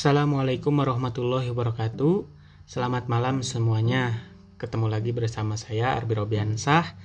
[0.00, 2.24] Assalamualaikum warahmatullahi wabarakatuh.
[2.64, 4.32] Selamat malam semuanya.
[4.56, 6.96] Ketemu lagi bersama saya Arbi Robiansah.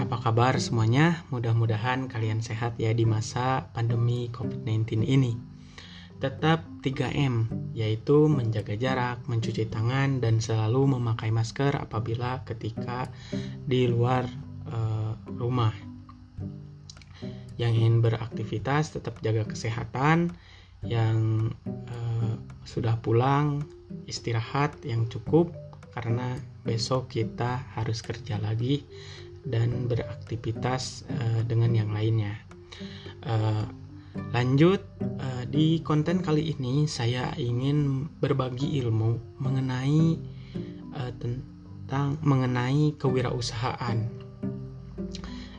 [0.00, 1.20] Apa kabar semuanya?
[1.28, 5.36] Mudah-mudahan kalian sehat ya di masa pandemi COVID-19 ini.
[6.16, 13.12] Tetap 3M, yaitu menjaga jarak, mencuci tangan, dan selalu memakai masker apabila ketika
[13.68, 14.24] di luar
[14.72, 15.76] uh, rumah.
[17.60, 20.32] Yang ingin beraktivitas tetap jaga kesehatan,
[20.84, 21.48] yang
[21.88, 22.03] uh,
[22.64, 23.62] sudah pulang
[24.08, 25.52] istirahat yang cukup
[25.94, 26.36] karena
[26.66, 28.82] besok kita harus kerja lagi
[29.44, 32.34] dan beraktivitas uh, dengan yang lainnya.
[33.22, 33.68] Uh,
[34.32, 34.80] lanjut
[35.20, 40.18] uh, di konten kali ini saya ingin berbagi ilmu mengenai
[40.96, 44.08] uh, tentang mengenai kewirausahaan,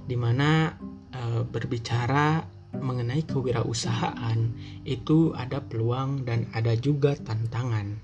[0.09, 0.73] di mana
[1.14, 4.40] uh, berbicara mengenai kewirausahaan
[4.84, 7.95] itu ada peluang dan ada juga tantangan.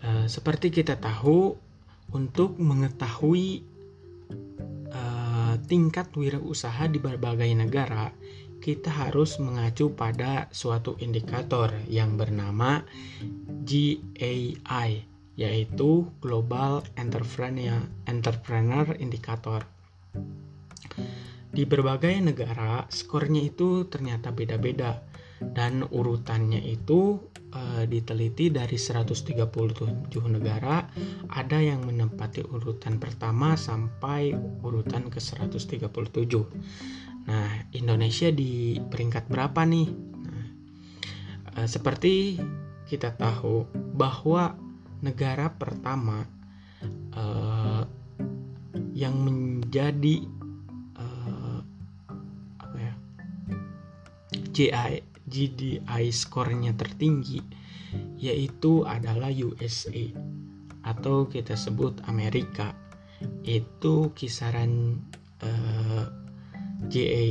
[0.00, 1.54] Uh, seperti kita tahu,
[2.10, 3.62] untuk mengetahui
[4.90, 8.10] uh, tingkat wirausaha di berbagai negara,
[8.60, 12.84] kita harus mengacu pada suatu indikator yang bernama
[13.64, 15.06] GAI,
[15.38, 19.64] yaitu Global Entrepreneur, Entrepreneur Indicator
[21.50, 25.02] di berbagai negara skornya itu ternyata beda-beda.
[25.40, 27.16] Dan urutannya itu
[27.48, 29.32] e, diteliti dari 137
[30.28, 30.84] negara
[31.32, 35.80] ada yang menempati urutan pertama sampai urutan ke 137
[37.20, 39.88] nah Indonesia di peringkat berapa nih?
[40.28, 40.46] Nah,
[41.56, 42.36] e, seperti
[42.84, 43.64] kita tahu
[43.96, 44.56] bahwa
[45.00, 46.24] negara pertama
[47.16, 47.24] e,
[48.92, 50.39] yang menjadi
[54.30, 57.42] GI, GDI skornya tertinggi
[58.20, 60.14] yaitu adalah USA
[60.86, 62.72] atau kita sebut Amerika.
[63.44, 65.02] Itu kisaran
[66.88, 67.24] GA,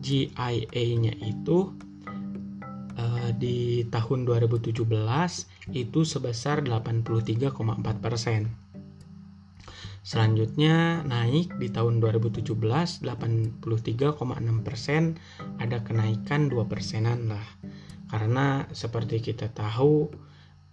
[0.00, 1.72] GIA-nya itu
[2.96, 4.84] uh, di tahun 2017
[5.72, 8.48] itu sebesar 83,4 persen
[10.00, 12.56] Selanjutnya naik di tahun 2017
[13.04, 13.60] 83,6
[14.64, 15.02] persen
[15.60, 17.46] ada kenaikan 2 persenan lah.
[18.08, 20.08] Karena seperti kita tahu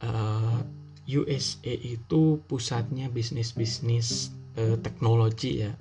[0.02, 0.60] eh,
[1.08, 5.72] USA itu pusatnya bisnis-bisnis uh, teknologi ya.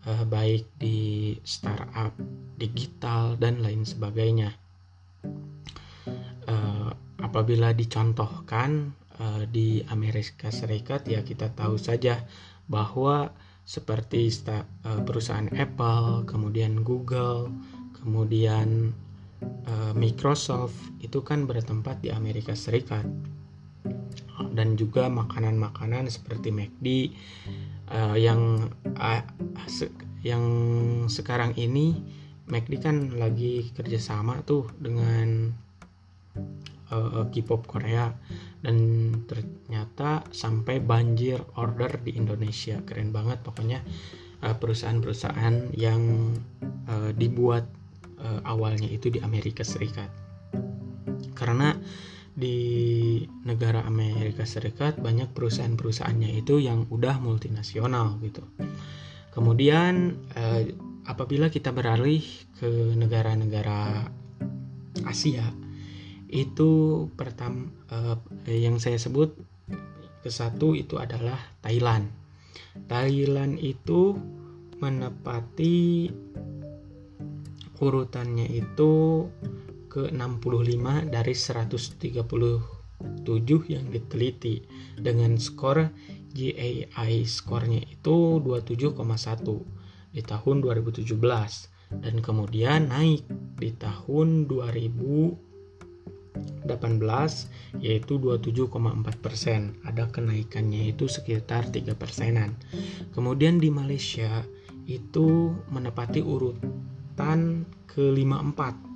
[0.00, 2.14] Uh, baik di startup
[2.56, 4.54] digital dan lain sebagainya.
[7.20, 8.90] Apabila dicontohkan
[9.54, 12.26] di Amerika Serikat ya kita tahu saja
[12.70, 13.34] bahwa
[13.66, 17.50] seperti eh, perusahaan Apple, kemudian Google,
[17.98, 18.94] kemudian
[19.42, 23.04] eh, Microsoft itu kan bertempat di Amerika Serikat.
[24.50, 26.86] Dan juga makanan-makanan seperti McD
[27.90, 28.70] eh, yang
[30.20, 30.44] yang
[31.08, 31.96] sekarang ini
[32.50, 35.54] McD kan lagi kerjasama tuh dengan
[36.90, 38.12] uh, K-pop Korea.
[38.60, 38.76] Dan
[39.24, 42.82] ternyata sampai banjir order di Indonesia.
[42.84, 43.80] Keren banget pokoknya
[44.44, 46.34] uh, perusahaan-perusahaan yang
[46.90, 47.64] uh, dibuat
[48.20, 50.12] uh, awalnya itu di Amerika Serikat.
[51.32, 51.72] Karena
[52.30, 58.44] di negara Amerika Serikat banyak perusahaan-perusahaannya itu yang udah multinasional gitu.
[59.32, 60.62] Kemudian uh,
[61.08, 62.22] apabila kita beralih
[62.60, 64.08] ke negara-negara
[65.06, 65.48] Asia
[66.30, 69.34] itu pertama uh, yang saya sebut
[70.22, 72.06] ke satu itu adalah Thailand.
[72.86, 74.14] Thailand itu
[74.78, 76.08] menepati
[77.80, 79.26] urutannya itu
[79.90, 82.14] ke 65 dari 137
[83.66, 84.62] yang diteliti
[84.94, 85.90] dengan skor
[86.30, 88.94] GAI skornya itu 27,1
[90.14, 91.10] di tahun 2017
[91.90, 93.26] dan kemudian naik
[93.58, 95.49] di tahun 2000
[96.66, 99.74] 18 yaitu 27,4 persen.
[99.86, 102.56] Ada kenaikannya itu sekitar 3 persenan.
[103.14, 104.42] Kemudian di Malaysia
[104.90, 108.90] itu menepati urutan ke-54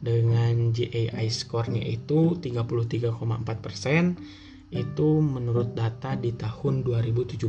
[0.00, 3.20] dengan GAI skornya itu 33,4
[3.60, 4.16] persen
[4.70, 7.42] itu menurut data di tahun 2017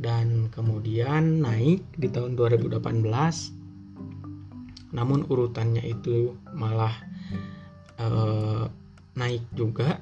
[0.00, 2.80] dan kemudian naik di tahun 2018
[4.96, 6.92] namun urutannya itu malah
[8.00, 8.68] uh,
[9.16, 10.00] naik juga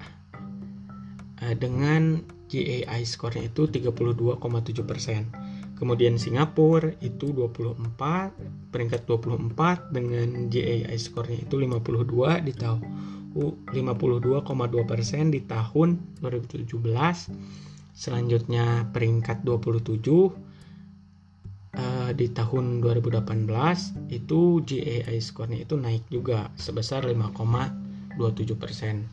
[1.42, 2.22] uh, dengan
[2.54, 4.38] GAI skornya itu 32,7%.
[5.74, 12.80] Kemudian Singapura itu 24, peringkat 24 dengan GAI skornya itu 52 di tahun
[13.34, 15.88] 52,2% eh, di tahun
[16.22, 16.70] 2017.
[17.94, 20.54] Selanjutnya peringkat 27
[21.74, 23.50] Uh, di tahun 2018
[24.14, 27.34] itu GAI skornya itu naik juga sebesar 5,
[28.16, 29.04] 27%.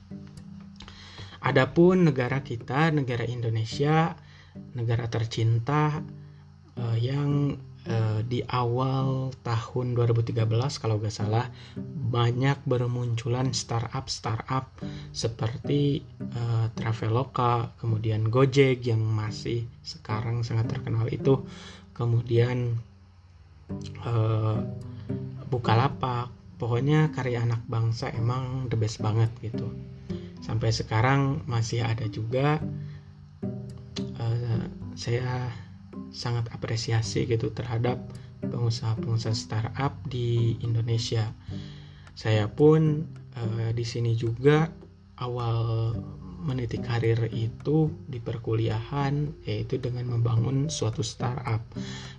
[1.42, 4.14] Adapun negara kita, negara Indonesia,
[4.78, 6.06] negara tercinta
[6.78, 7.58] uh, yang
[7.90, 10.38] uh, di awal tahun 2013
[10.78, 11.50] kalau nggak salah
[12.12, 14.70] banyak bermunculan startup startup
[15.16, 16.06] seperti
[16.36, 21.42] uh, Traveloka, kemudian Gojek yang masih sekarang sangat terkenal itu,
[21.98, 22.78] kemudian
[24.06, 24.62] uh,
[25.52, 26.32] Bukalapak
[26.62, 29.74] pokoknya karya anak bangsa emang the best banget gitu.
[30.46, 32.62] Sampai sekarang masih ada juga
[34.22, 34.62] uh,
[34.94, 35.50] saya
[36.14, 37.98] sangat apresiasi gitu terhadap
[38.46, 41.34] pengusaha-pengusaha startup di Indonesia.
[42.14, 44.70] Saya pun uh, di sini juga
[45.18, 45.98] awal
[46.42, 51.62] meniti karir itu di perkuliahan yaitu dengan membangun suatu startup.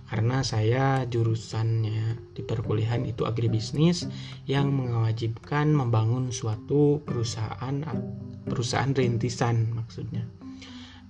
[0.07, 4.07] Karena saya jurusannya di perkuliahan itu agribisnis
[4.47, 7.83] yang mewajibkan membangun suatu perusahaan
[8.47, 10.23] perusahaan rintisan maksudnya.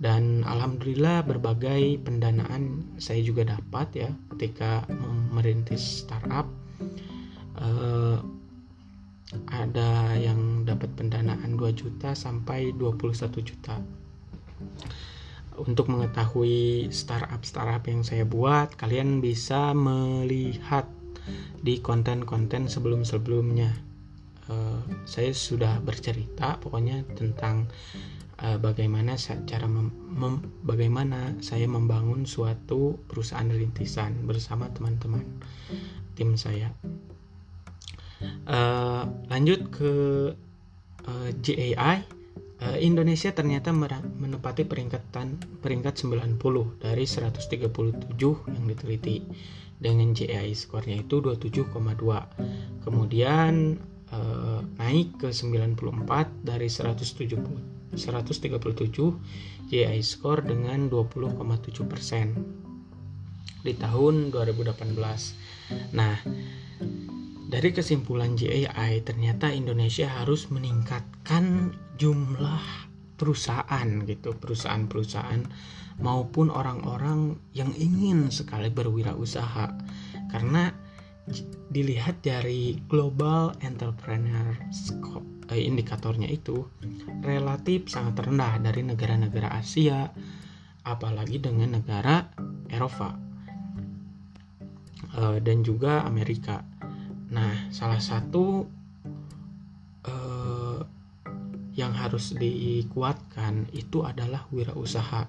[0.04, 4.84] Dan alhamdulillah berbagai pendanaan saya juga dapat ya ketika
[5.32, 6.50] merintis startup.
[7.54, 8.43] Uh,
[9.50, 13.82] ada yang dapat pendanaan 2 juta sampai 21 juta
[15.60, 20.90] untuk mengetahui startup-startup yang saya buat kalian bisa melihat
[21.64, 23.72] di konten-konten sebelum-sebelumnya
[24.50, 27.70] uh, saya sudah bercerita pokoknya tentang
[28.44, 35.24] uh, bagaimana cara mem, mem, bagaimana saya membangun suatu perusahaan rintisan bersama teman-teman
[36.18, 36.74] tim saya.
[38.44, 39.94] Uh, lanjut ke
[41.08, 42.04] uh, GAI
[42.64, 46.40] uh, Indonesia ternyata menempati peringkatan peringkat 90
[46.84, 47.72] dari 137
[48.52, 49.24] yang diteliti
[49.80, 51.72] dengan GAI skornya itu 27,2
[52.84, 53.80] kemudian
[54.12, 62.34] uh, naik ke 94 dari 170 137 GI score dengan 20,7 persen
[63.64, 65.96] di tahun 2018.
[65.96, 66.20] Nah,
[67.54, 71.70] dari kesimpulan GAI ternyata Indonesia harus meningkatkan
[72.02, 75.46] jumlah perusahaan gitu, perusahaan-perusahaan
[76.02, 79.70] maupun orang-orang yang ingin sekali berwirausaha.
[80.34, 80.74] Karena
[81.70, 84.58] dilihat dari Global Entrepreneur
[85.54, 86.66] eh, indikatornya itu
[87.22, 90.10] relatif sangat rendah dari negara-negara Asia
[90.90, 92.34] apalagi dengan negara
[92.74, 93.14] Eropa
[95.22, 96.66] eh, dan juga Amerika.
[97.34, 98.62] Nah, salah satu
[100.06, 100.80] eh,
[101.74, 105.26] yang harus dikuatkan itu adalah wirausaha.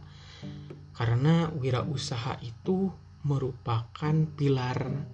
[0.92, 2.92] Karena wirausaha itu
[3.24, 5.08] merupakan pilar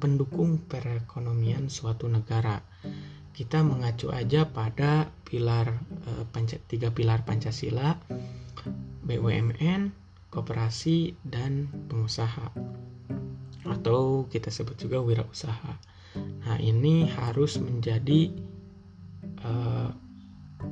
[0.00, 2.64] pendukung perekonomian suatu negara.
[3.30, 5.76] Kita mengacu aja pada pilar
[6.08, 8.00] eh, panca, tiga pilar Pancasila,
[9.04, 9.92] BUMN,
[10.32, 12.48] koperasi dan pengusaha
[13.68, 15.76] atau kita sebut juga wirausaha.
[16.18, 18.32] Nah, ini harus menjadi
[19.44, 19.88] eh,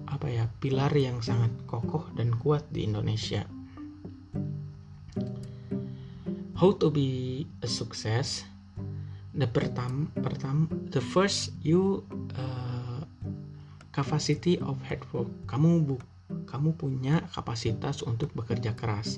[0.09, 3.47] apa ya pilar yang sangat kokoh dan kuat di Indonesia.
[6.59, 8.43] How to be a success
[9.39, 12.03] the pertam pertam the first you
[12.35, 13.07] uh,
[13.95, 15.97] capacity of hard work kamu bu
[16.45, 19.17] kamu punya kapasitas untuk bekerja keras.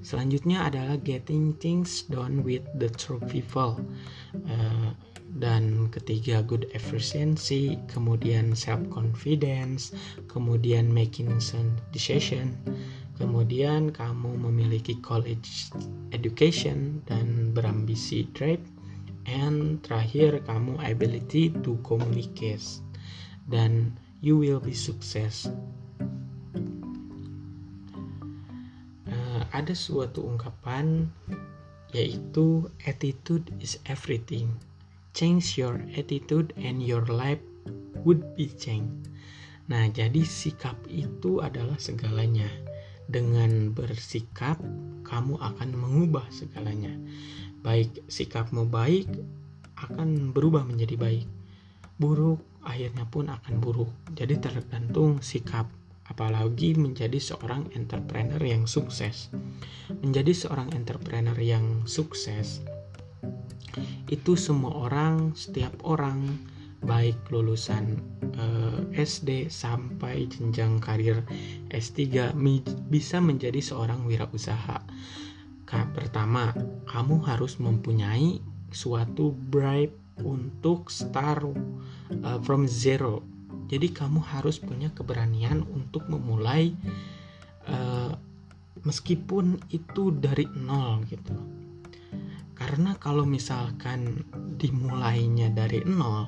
[0.00, 3.76] Selanjutnya adalah getting things done with the true people.
[4.32, 4.96] Uh,
[5.36, 9.92] dan ketiga good efficiency, kemudian self confidence,
[10.32, 12.56] kemudian making some decision,
[13.20, 15.68] kemudian kamu memiliki college
[16.16, 18.64] education dan berambisi drive
[19.28, 22.80] and terakhir kamu ability to communicate
[23.52, 23.92] dan
[24.24, 25.52] you will be success.
[29.06, 31.12] Uh, ada suatu ungkapan
[31.94, 34.50] yaitu attitude is everything
[35.16, 37.40] change your attitude and your life
[38.04, 39.08] would be changed.
[39.72, 42.46] Nah jadi sikap itu adalah segalanya.
[43.08, 44.60] Dengan bersikap
[45.08, 46.92] kamu akan mengubah segalanya.
[47.64, 49.08] Baik sikapmu baik
[49.80, 51.26] akan berubah menjadi baik.
[51.96, 53.90] Buruk akhirnya pun akan buruk.
[54.12, 55.64] Jadi tergantung sikap
[56.06, 59.32] apalagi menjadi seorang entrepreneur yang sukses.
[60.04, 62.60] Menjadi seorang entrepreneur yang sukses
[64.08, 66.38] itu semua orang, setiap orang
[66.84, 67.98] baik lulusan
[68.36, 71.24] eh, SD sampai jenjang karir
[71.72, 72.32] S3
[72.92, 74.80] bisa menjadi seorang wirausaha.
[75.66, 76.54] Pertama,
[76.86, 78.38] kamu harus mempunyai
[78.70, 81.50] suatu bribe untuk start
[82.22, 83.20] uh, from zero
[83.66, 86.70] jadi kamu harus punya keberanian untuk memulai
[87.66, 88.14] uh,
[88.86, 91.34] meskipun itu dari nol gitu.
[92.56, 94.24] Karena kalau misalkan
[94.56, 96.24] dimulainya dari nol,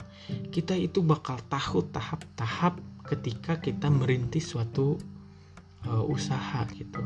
[0.52, 2.76] kita itu bakal tahu tahap-tahap
[3.08, 5.00] ketika kita merintis suatu
[5.88, 7.00] uh, usaha gitu.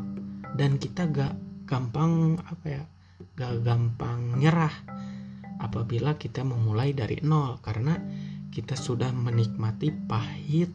[0.59, 1.38] Dan kita gak
[1.71, 2.83] gampang apa ya,
[3.38, 4.75] gak gampang nyerah
[5.62, 7.95] apabila kita memulai dari nol karena
[8.50, 10.69] kita sudah menikmati pahit,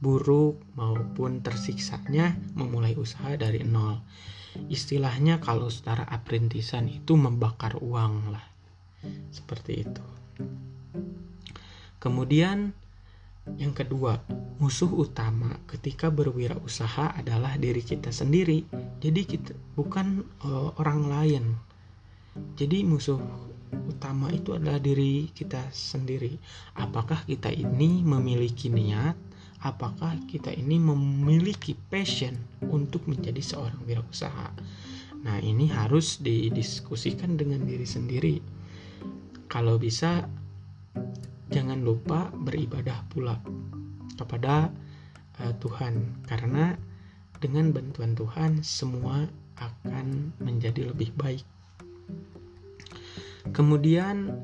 [0.00, 4.00] buruk maupun tersiksanya memulai usaha dari nol.
[4.66, 8.46] Istilahnya kalau secara aprintisan itu membakar uang lah.
[9.30, 10.04] Seperti itu.
[11.96, 12.72] Kemudian
[13.54, 14.18] yang kedua,
[14.58, 18.66] musuh utama ketika berwirausaha adalah diri kita sendiri.
[18.98, 21.44] Jadi kita bukan uh, orang lain.
[22.58, 23.22] Jadi musuh
[23.86, 26.34] utama itu adalah diri kita sendiri.
[26.74, 29.14] Apakah kita ini memiliki niat?
[29.64, 32.36] Apakah kita ini memiliki passion
[32.68, 34.52] untuk menjadi seorang wirausaha?
[35.24, 38.36] Nah, ini harus didiskusikan dengan diri sendiri.
[39.48, 40.28] Kalau bisa,
[41.48, 43.40] jangan lupa beribadah pula
[44.14, 44.68] kepada
[45.40, 46.76] uh, Tuhan, karena
[47.40, 49.24] dengan bantuan Tuhan semua
[49.56, 51.44] akan menjadi lebih baik.
[53.56, 54.36] Kemudian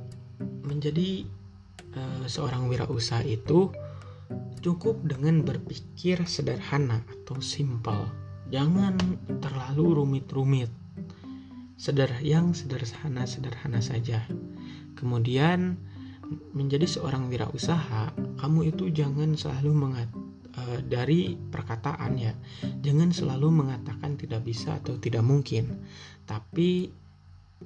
[0.64, 1.28] menjadi
[1.95, 3.69] uh, seorang wirausaha itu
[4.62, 8.08] cukup dengan berpikir sederhana atau simpel.
[8.52, 8.98] Jangan
[9.40, 10.70] terlalu rumit-rumit.
[11.80, 14.22] Seder yang sederhana-sederhana saja.
[14.94, 15.80] Kemudian
[16.54, 20.08] menjadi seorang wirausaha, kamu itu jangan selalu mengat
[20.56, 22.32] uh, dari perkataan ya.
[22.84, 25.82] Jangan selalu mengatakan tidak bisa atau tidak mungkin.
[26.28, 26.92] Tapi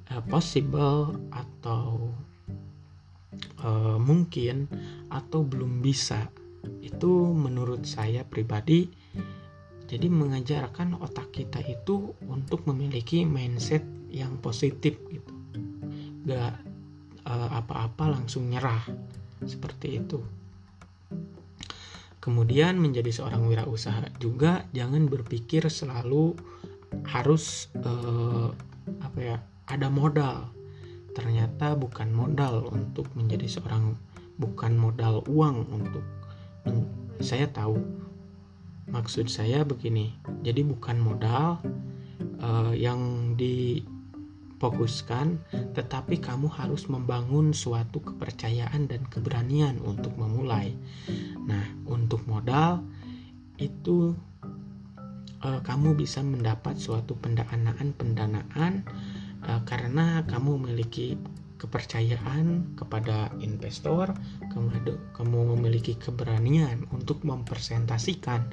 [0.09, 2.15] uh, possible atau
[3.61, 4.65] uh, mungkin
[5.11, 6.31] atau belum bisa
[6.81, 8.89] itu menurut saya pribadi
[9.87, 15.31] jadi mengajarkan otak kita itu untuk memiliki mindset yang positif gitu.
[16.27, 16.59] Gak
[17.23, 18.83] uh, apa-apa langsung nyerah
[19.47, 20.19] seperti itu.
[22.19, 26.35] Kemudian menjadi seorang wirausaha juga jangan berpikir selalu
[27.07, 28.51] harus uh,
[28.99, 29.37] apa ya
[29.71, 30.51] ada modal.
[31.15, 33.95] Ternyata bukan modal untuk menjadi seorang
[34.35, 36.03] bukan modal uang untuk
[37.21, 37.81] saya tahu.
[38.87, 40.15] Maksud saya begini
[40.47, 41.59] jadi bukan modal
[42.39, 45.43] uh, yang difokuskan
[45.75, 50.71] tetapi kamu harus membangun suatu kepercayaan dan keberanian untuk memulai.
[51.43, 52.79] Nah untuk modal
[53.59, 54.15] itu
[55.43, 58.87] uh, kamu bisa mendapat suatu pendanaan pendanaan
[59.43, 61.17] uh, karena kamu memiliki
[61.57, 64.13] kepercayaan kepada investor,
[64.53, 68.45] kamu kamu memiliki keberanian untuk mempresentasikan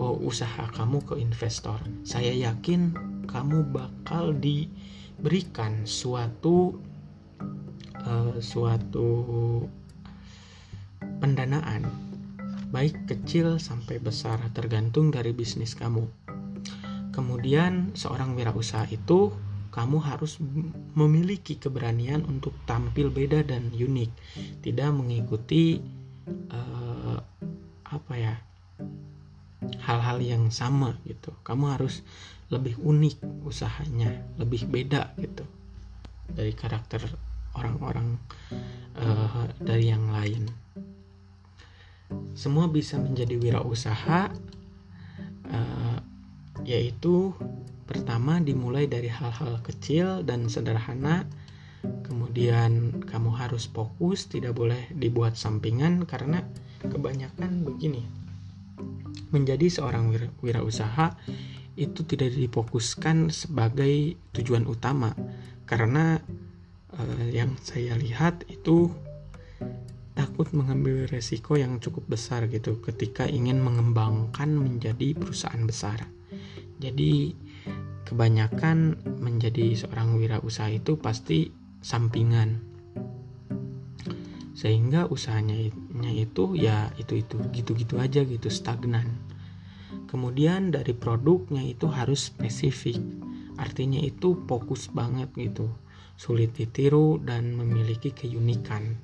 [0.00, 1.78] oh, usaha kamu ke investor.
[2.02, 2.96] Saya yakin
[3.28, 6.80] kamu bakal diberikan suatu
[8.02, 9.08] uh, suatu
[11.20, 11.86] pendanaan
[12.72, 16.08] baik kecil sampai besar tergantung dari bisnis kamu.
[17.12, 19.28] Kemudian seorang wirausaha itu
[19.72, 20.36] kamu harus
[20.92, 24.10] memiliki keberanian untuk tampil beda dan unik,
[24.60, 25.80] tidak mengikuti
[26.52, 27.16] uh,
[27.88, 28.34] apa ya
[29.88, 31.32] hal-hal yang sama gitu.
[31.40, 32.04] Kamu harus
[32.52, 35.48] lebih unik usahanya, lebih beda gitu
[36.28, 37.00] dari karakter
[37.56, 38.20] orang-orang
[39.00, 40.52] uh, dari yang lain.
[42.36, 44.28] Semua bisa menjadi wirausaha,
[45.48, 45.98] uh,
[46.64, 47.32] yaitu
[47.92, 51.28] Pertama, dimulai dari hal-hal kecil dan sederhana.
[52.08, 56.40] Kemudian, kamu harus fokus, tidak boleh dibuat sampingan karena
[56.88, 58.08] kebanyakan begini.
[59.28, 61.20] Menjadi seorang wira wirausaha
[61.76, 65.12] itu tidak difokuskan sebagai tujuan utama
[65.68, 66.16] karena
[66.96, 68.88] eh, yang saya lihat itu
[70.16, 76.08] takut mengambil resiko yang cukup besar gitu ketika ingin mengembangkan menjadi perusahaan besar.
[76.76, 77.32] Jadi
[78.08, 81.50] kebanyakan menjadi seorang wirausaha itu pasti
[81.82, 82.72] sampingan
[84.62, 85.58] sehingga usahanya
[86.14, 89.18] itu ya itu-itu gitu-gitu aja gitu stagnan.
[90.06, 93.00] Kemudian dari produknya itu harus spesifik.
[93.58, 95.66] Artinya itu fokus banget gitu.
[96.14, 99.02] Sulit ditiru dan memiliki keunikan.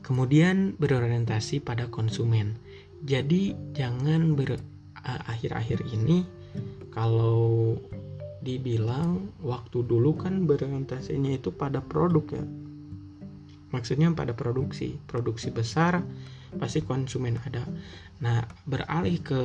[0.00, 2.56] Kemudian berorientasi pada konsumen.
[3.04, 4.56] Jadi jangan ber
[5.04, 6.24] akhir-akhir ini
[6.96, 7.76] kalau
[8.40, 12.44] dibilang waktu dulu kan berorientasinya itu pada produk ya.
[13.68, 14.96] Maksudnya pada produksi.
[15.04, 16.00] Produksi besar
[16.56, 17.68] pasti konsumen ada.
[18.24, 19.42] Nah beralih ke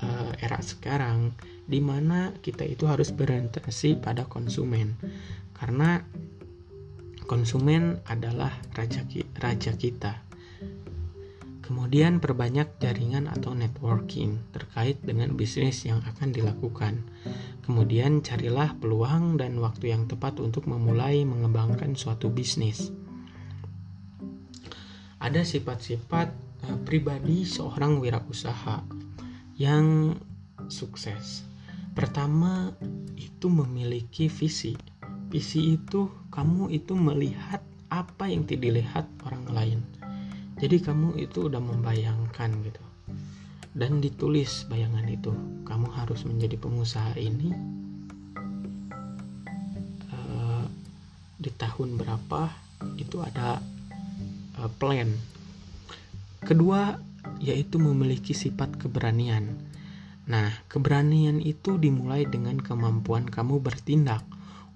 [0.00, 1.36] uh, era sekarang
[1.68, 4.96] di mana kita itu harus berorientasi pada konsumen.
[5.52, 6.00] Karena
[7.28, 9.04] konsumen adalah raja
[9.36, 10.25] raja kita
[11.66, 17.02] Kemudian perbanyak jaringan atau networking terkait dengan bisnis yang akan dilakukan.
[17.66, 22.94] Kemudian carilah peluang dan waktu yang tepat untuk memulai mengembangkan suatu bisnis.
[25.18, 26.28] Ada sifat-sifat
[26.70, 28.86] uh, pribadi seorang wirausaha
[29.58, 30.14] yang
[30.70, 31.42] sukses.
[31.98, 32.78] Pertama,
[33.18, 34.78] itu memiliki visi.
[35.34, 37.58] Visi itu kamu itu melihat
[37.90, 39.95] apa yang tidak dilihat orang lain
[40.56, 42.84] jadi kamu itu udah membayangkan gitu.
[43.76, 45.36] Dan ditulis bayangan itu.
[45.68, 47.52] Kamu harus menjadi pengusaha ini
[50.16, 50.64] uh,
[51.36, 52.48] di tahun berapa
[52.96, 53.60] itu ada
[54.56, 55.12] uh, plan.
[56.40, 56.96] Kedua
[57.36, 59.60] yaitu memiliki sifat keberanian.
[60.24, 64.24] Nah keberanian itu dimulai dengan kemampuan kamu bertindak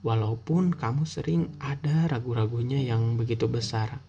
[0.05, 4.05] walaupun kamu sering ada ragu-ragunya yang begitu besar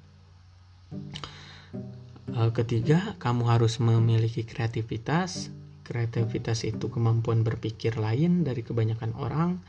[2.56, 5.52] ketiga, kamu harus memiliki kreativitas.
[5.82, 9.60] Kreativitas itu kemampuan berpikir lain dari kebanyakan orang.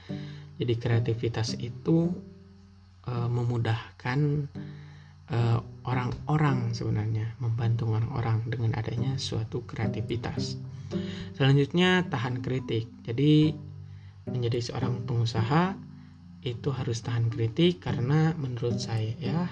[0.61, 2.15] Jadi kreativitas itu
[3.09, 4.47] uh, memudahkan
[5.33, 10.61] eh, orang-orang uh, sebenarnya, membantu orang-orang dengan adanya suatu kreativitas.
[11.35, 12.87] Selanjutnya tahan kritik.
[13.03, 13.57] Jadi
[14.29, 15.75] menjadi seorang pengusaha
[16.43, 19.47] itu harus tahan kritik karena menurut saya ya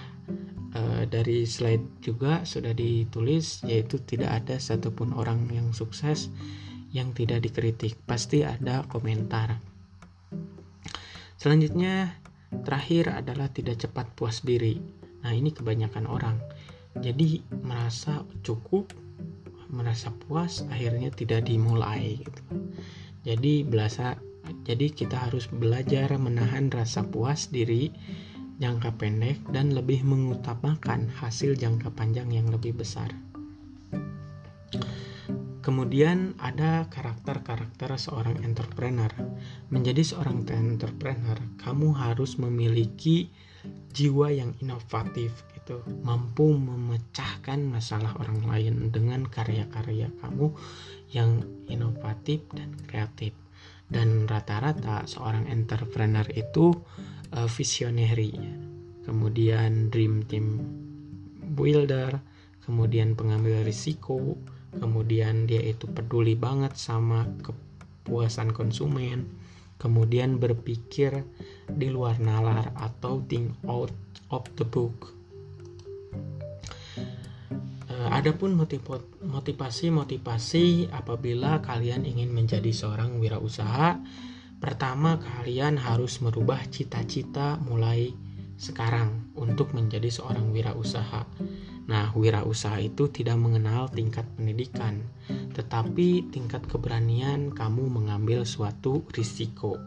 [0.74, 6.30] uh, dari slide juga sudah ditulis yaitu tidak ada satupun orang yang sukses
[6.90, 7.94] yang tidak dikritik.
[8.06, 9.62] Pasti ada komentar.
[11.40, 12.20] Selanjutnya
[12.66, 14.76] terakhir adalah tidak cepat puas diri.
[15.22, 16.36] Nah ini kebanyakan orang.
[16.98, 18.90] Jadi merasa cukup
[19.70, 22.42] merasa puas akhirnya tidak dimulai gitu.
[23.22, 24.18] Jadi belasa
[24.66, 27.94] jadi kita harus belajar menahan rasa puas diri
[28.60, 33.08] jangka pendek dan lebih mengutamakan hasil jangka panjang yang lebih besar.
[35.60, 39.12] Kemudian ada karakter-karakter seorang entrepreneur.
[39.68, 43.28] Menjadi seorang entrepreneur, kamu harus memiliki
[43.92, 50.48] jiwa yang inovatif gitu, mampu memecahkan masalah orang lain dengan karya-karya kamu
[51.12, 53.36] yang inovatif dan kreatif.
[53.90, 56.70] Dan rata-rata seorang entrepreneur itu
[57.34, 58.34] uh, visionary
[59.06, 60.60] kemudian dream team
[61.56, 62.20] builder
[62.62, 64.38] kemudian pengambil risiko
[64.78, 69.26] kemudian dia itu peduli banget sama kepuasan konsumen
[69.80, 71.26] kemudian berpikir
[71.66, 73.90] di luar nalar atau think out
[74.30, 75.16] of the book
[78.08, 84.00] Adapun motivasi-motivasi apabila kalian ingin menjadi seorang wirausaha
[84.60, 88.12] Pertama, kalian harus merubah cita-cita mulai
[88.60, 91.24] sekarang untuk menjadi seorang wirausaha.
[91.88, 95.00] Nah, wirausaha itu tidak mengenal tingkat pendidikan,
[95.56, 99.80] tetapi tingkat keberanian kamu mengambil suatu risiko.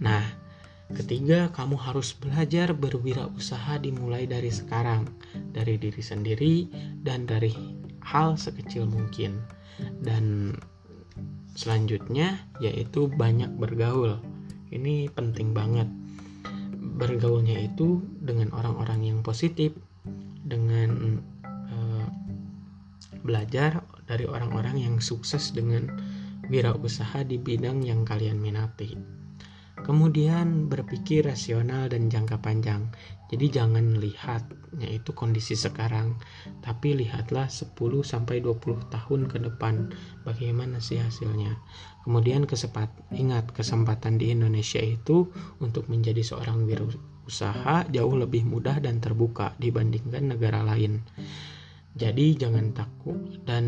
[0.00, 0.24] Nah,
[0.94, 5.08] ketiga, kamu harus belajar berwirausaha dimulai dari sekarang,
[5.52, 6.54] dari diri sendiri
[7.04, 7.52] dan dari
[8.04, 9.40] hal sekecil mungkin.
[10.02, 10.56] Dan
[11.58, 14.22] Selanjutnya yaitu banyak bergaul.
[14.70, 15.90] Ini penting banget.
[16.78, 19.74] Bergaulnya itu dengan orang-orang yang positif,
[20.46, 21.18] dengan
[21.66, 22.06] uh,
[23.26, 25.98] belajar dari orang-orang yang sukses dengan
[26.46, 29.17] wirausaha di bidang yang kalian minati.
[29.86, 32.90] Kemudian berpikir rasional dan jangka panjang.
[33.28, 34.48] Jadi jangan lihat
[34.80, 36.16] yaitu kondisi sekarang,
[36.64, 39.92] tapi lihatlah 10 sampai 20 tahun ke depan
[40.24, 41.56] bagaimana sih hasilnya.
[42.08, 45.28] Kemudian kesepat ingat kesempatan di Indonesia itu
[45.60, 51.04] untuk menjadi seorang wirausaha jauh lebih mudah dan terbuka dibandingkan negara lain.
[51.92, 53.66] Jadi jangan takut dan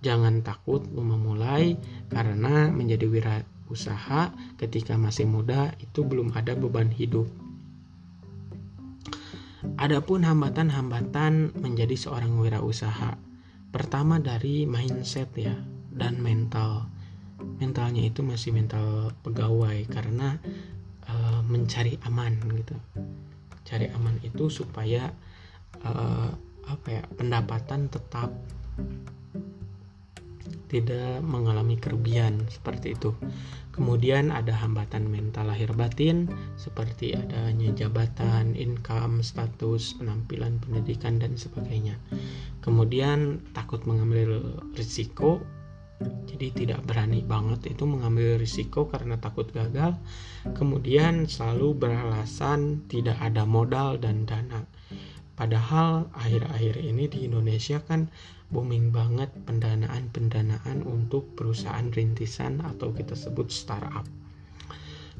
[0.00, 1.76] jangan takut memulai
[2.08, 7.30] karena menjadi wirausaha usaha ketika masih muda itu belum ada beban hidup.
[9.78, 13.16] Adapun hambatan-hambatan menjadi seorang wirausaha,
[13.70, 15.54] pertama dari mindset ya
[15.94, 16.90] dan mental.
[17.60, 20.36] Mentalnya itu masih mental pegawai karena
[21.08, 22.76] uh, mencari aman gitu.
[23.64, 25.12] Cari aman itu supaya
[25.84, 26.28] uh,
[26.68, 28.32] apa ya pendapatan tetap
[30.70, 33.14] tidak mengalami kerugian seperti itu.
[33.70, 41.96] Kemudian ada hambatan mental lahir batin seperti adanya jabatan, income, status, penampilan, pendidikan dan sebagainya.
[42.60, 45.40] Kemudian takut mengambil risiko
[46.00, 50.00] jadi tidak berani banget itu mengambil risiko karena takut gagal
[50.56, 54.64] kemudian selalu beralasan tidak ada modal dan dana
[55.40, 58.12] padahal akhir-akhir ini di Indonesia kan
[58.52, 64.04] booming banget pendanaan-pendanaan untuk perusahaan rintisan atau kita sebut startup.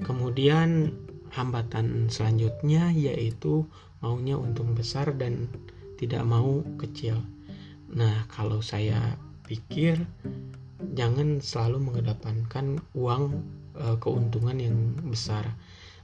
[0.05, 0.93] Kemudian
[1.33, 3.65] hambatan selanjutnya yaitu
[4.05, 5.49] maunya untung besar dan
[5.97, 7.17] tidak mau kecil.
[7.97, 9.17] Nah, kalau saya
[9.49, 10.05] pikir
[10.93, 13.41] jangan selalu mengedepankan uang
[13.77, 15.49] e, keuntungan yang besar.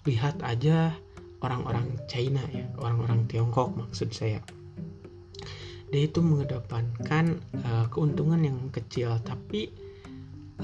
[0.06, 0.94] Lihat aja
[1.44, 4.40] orang-orang China ya, orang-orang Tiongkok maksud saya.
[5.86, 9.70] Dia itu mengedepankan uh, keuntungan yang kecil tapi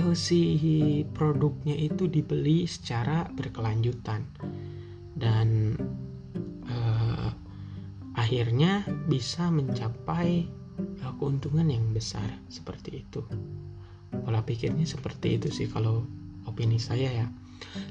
[0.02, 4.26] uh, si produknya itu dibeli secara berkelanjutan.
[5.14, 5.78] Dan
[6.66, 7.30] uh,
[8.18, 10.48] akhirnya bisa mencapai
[11.06, 13.22] uh, keuntungan yang besar seperti itu.
[14.12, 16.02] Pola pikirnya seperti itu sih kalau
[16.50, 17.26] opini saya ya.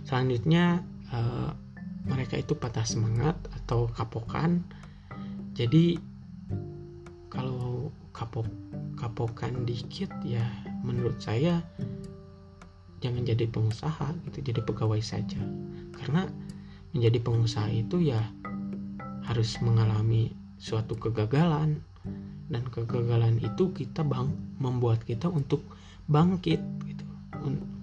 [0.04, 0.84] Selanjutnya
[2.06, 4.66] mereka itu patah semangat atau kapokan.
[5.54, 6.00] Jadi
[7.32, 8.48] kalau kapok
[9.00, 10.44] kapokan dikit ya
[10.84, 11.64] menurut saya
[13.02, 15.42] jangan jadi pengusaha gitu jadi pegawai saja.
[15.98, 16.30] Karena
[16.94, 18.22] menjadi pengusaha itu ya
[19.26, 21.82] harus mengalami suatu kegagalan.
[22.52, 24.28] Dan kegagalan itu kita bang
[24.60, 25.64] membuat kita untuk
[26.12, 27.06] bangkit gitu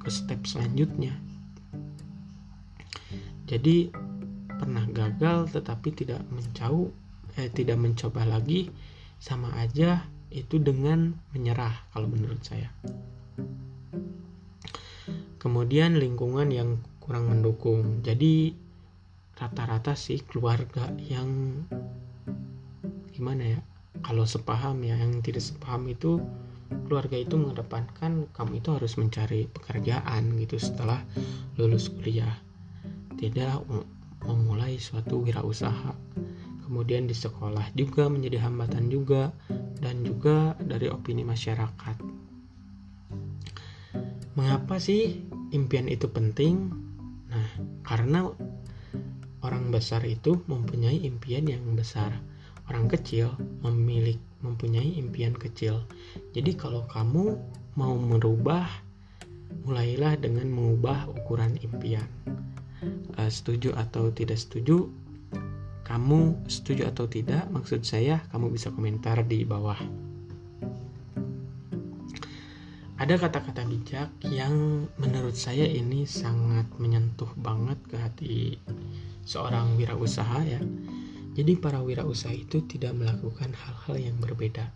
[0.05, 1.17] ke step selanjutnya.
[3.49, 3.89] Jadi
[4.59, 6.91] pernah gagal tetapi tidak mencau
[7.39, 8.69] eh, tidak mencoba lagi
[9.23, 12.69] sama aja itu dengan menyerah kalau menurut saya.
[15.39, 18.05] Kemudian lingkungan yang kurang mendukung.
[18.05, 18.53] Jadi
[19.39, 21.63] rata-rata sih keluarga yang
[23.15, 23.61] gimana ya?
[24.05, 26.21] Kalau sepaham ya, yang tidak sepaham itu
[26.87, 31.01] keluarga itu mengedepankan kamu itu harus mencari pekerjaan gitu setelah
[31.57, 32.37] lulus kuliah.
[33.17, 33.67] Tidak
[34.27, 35.95] memulai suatu wirausaha
[36.69, 39.33] kemudian di sekolah juga menjadi hambatan juga
[39.81, 41.97] dan juga dari opini masyarakat.
[44.37, 45.25] Mengapa sih
[45.57, 46.69] impian itu penting?
[47.33, 47.51] Nah,
[47.81, 48.29] karena
[49.41, 52.13] orang besar itu mempunyai impian yang besar.
[52.69, 53.33] Orang kecil
[53.65, 55.83] memiliki mempunyai impian kecil.
[56.37, 57.35] Jadi kalau kamu
[57.75, 58.69] mau merubah,
[59.65, 62.07] mulailah dengan mengubah ukuran impian.
[62.79, 64.87] Uh, setuju atau tidak setuju,
[65.83, 67.49] kamu setuju atau tidak?
[67.51, 69.79] Maksud saya, kamu bisa komentar di bawah.
[72.99, 78.59] Ada kata-kata bijak yang menurut saya ini sangat menyentuh banget ke hati
[79.23, 80.59] seorang wirausaha ya.
[81.39, 84.75] Jadi para wirausaha itu tidak melakukan hal-hal yang berbeda,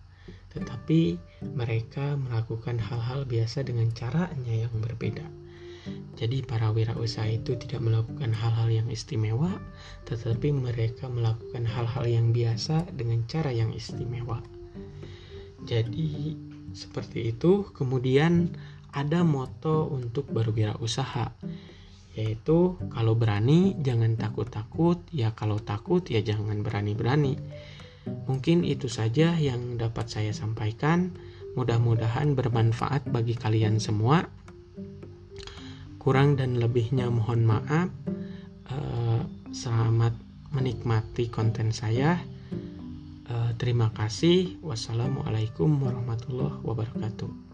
[0.55, 5.42] tetapi mereka melakukan hal-hal biasa dengan caranya yang berbeda.
[6.15, 9.51] Jadi para wirausaha itu tidak melakukan hal-hal yang istimewa,
[10.07, 14.39] tetapi mereka melakukan hal-hal yang biasa dengan cara yang istimewa.
[15.67, 16.35] Jadi
[16.75, 17.69] seperti itu.
[17.71, 18.53] Kemudian
[18.93, 21.33] ada moto untuk berwirausaha
[22.13, 27.41] yaitu kalau berani jangan takut-takut, ya kalau takut ya jangan berani-berani.
[28.29, 31.17] Mungkin itu saja yang dapat saya sampaikan.
[31.57, 34.29] Mudah-mudahan bermanfaat bagi kalian semua
[36.03, 37.87] kurang dan lebihnya mohon maaf.
[38.67, 39.23] Uh,
[39.55, 40.19] selamat
[40.51, 42.19] menikmati konten saya.
[43.31, 44.59] Uh, terima kasih.
[44.67, 47.53] Wassalamualaikum warahmatullahi wabarakatuh